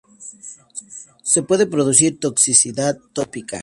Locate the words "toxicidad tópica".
2.19-3.59